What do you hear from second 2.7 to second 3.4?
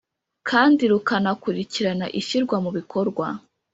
bikorwa.